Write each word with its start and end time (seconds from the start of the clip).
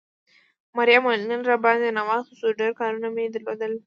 مريم 0.77 1.01
وویل 1.05 1.21
نن 1.29 1.41
را 1.49 1.55
باندې 1.65 1.95
ناوخته 1.97 2.33
شو، 2.39 2.57
ډېر 2.59 2.71
کارونه 2.79 3.07
مې 3.15 3.25
درلودل. 3.33 3.73